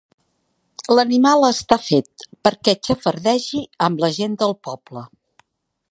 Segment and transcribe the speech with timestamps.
[0.99, 5.07] L'animal està fet perquè xafardegi amb la gent del poble.